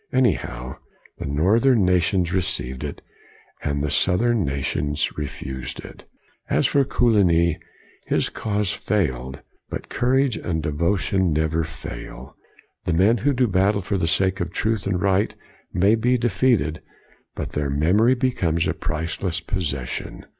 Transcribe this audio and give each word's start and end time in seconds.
Anyhow, 0.11 0.77
the 1.19 1.27
northern 1.27 1.85
nations 1.85 2.33
received 2.33 2.83
it, 2.83 3.03
and 3.63 3.83
the 3.83 3.91
south 3.91 4.23
ern 4.23 4.43
nations 4.43 5.15
refused 5.15 5.79
it. 5.85 6.05
As 6.49 6.65
for 6.65 6.83
Coligny, 6.83 7.59
his 8.07 8.27
cause 8.29 8.71
failed; 8.71 9.41
but 9.69 9.89
courage 9.89 10.37
and 10.37 10.63
devotion 10.63 11.31
never 11.31 11.63
fail. 11.63 12.35
The 12.85 12.93
men 12.93 13.17
who 13.19 13.31
do 13.31 13.45
battle 13.45 13.83
for 13.83 13.99
the 13.99 14.07
sake 14.07 14.39
of 14.39 14.51
truth 14.51 14.87
and 14.87 14.99
right 14.99 15.35
may 15.71 15.93
be 15.93 16.17
defeated, 16.17 16.81
but 17.35 17.51
their 17.51 17.69
memory 17.69 18.15
becomes 18.15 18.67
a 18.67 18.73
priceless 18.73 19.39
possession. 19.39 20.25